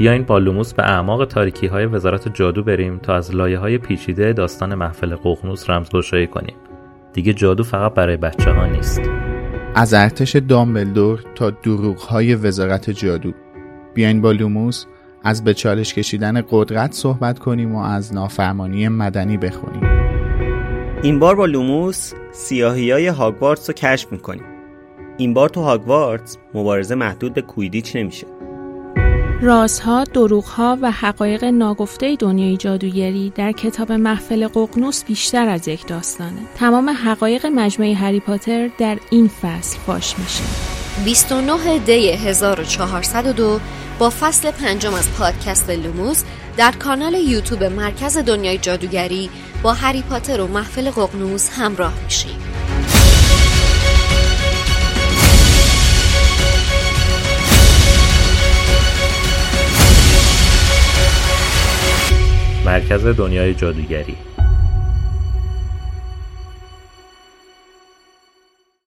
[0.00, 4.32] بیاین با لوموس به اعماق تاریکی های وزارت جادو بریم تا از لایه های پیچیده
[4.32, 6.56] داستان محفل ققنوس رمزگشایی کنیم.
[7.12, 9.00] دیگه جادو فقط برای بچه ها نیست.
[9.74, 13.32] از ارتش دامبلدور تا دروغ های وزارت جادو.
[13.94, 14.84] بیاین با لوموس
[15.24, 19.82] از به چالش کشیدن قدرت صحبت کنیم و از نافرمانی مدنی بخونیم.
[21.02, 24.44] این بار با لوموس سیاهی های هاگوارتس رو کشف می‌کنیم.
[25.16, 28.39] این بار تو هاگوارتس مبارزه محدود به کویدیچ نمیشه.
[29.42, 36.40] رازها، دروغها و حقایق ناگفته دنیای جادوگری در کتاب محفل ققنوس بیشتر از یک داستانه.
[36.56, 40.44] تمام حقایق مجموعه هری پاتر در این فصل فاش میشه.
[41.04, 43.60] 29 دی 1402
[43.98, 46.24] با فصل پنجم از پادکست لوموس
[46.56, 49.30] در کانال یوتیوب مرکز دنیای جادوگری
[49.62, 52.39] با هری پاتر و محفل ققنوس همراه میشیم.
[62.70, 64.16] مرکز دنیای جادوگری.